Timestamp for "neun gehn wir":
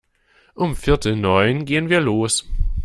1.15-2.01